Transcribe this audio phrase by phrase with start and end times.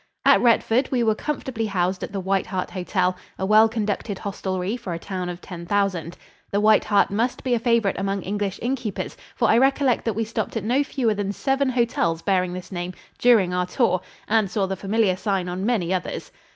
[0.25, 4.75] At Retford we were comfortably housed at the White Hart Hotel, a well conducted hostelry
[4.75, 6.17] for a town of ten thousand.
[6.49, 10.23] The "White Hart" must be a favorite among English innkeepers, for I recollect that we
[10.25, 14.65] stopped at no fewer than seven hotels bearing this name during our tour and saw
[14.65, 16.31] the familiar sign on many others.